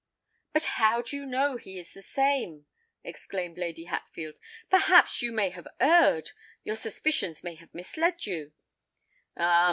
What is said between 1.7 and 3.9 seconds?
is the same?" exclaimed Lady